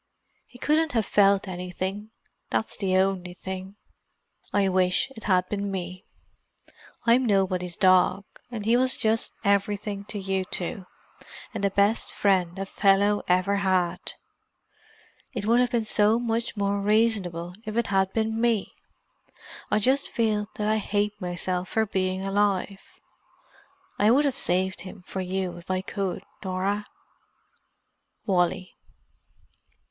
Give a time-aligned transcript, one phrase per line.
[0.47, 2.09] "He couldn't have felt anything;
[2.49, 3.75] that's the only thing.
[4.51, 6.05] "I wish it had been me.
[7.05, 12.65] I'm nobody's dog, and he was just everything to you two—and the best friend a
[12.65, 13.99] fellow ever had.
[15.35, 18.73] It would have been so much more reasonable if it had been me.
[19.69, 22.81] I just feel that I hate myself for being alive.
[23.99, 26.87] I would have saved him for you if I could, Norah,
[28.25, 28.73] "Wally."